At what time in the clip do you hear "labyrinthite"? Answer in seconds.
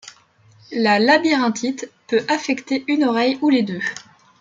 0.97-1.91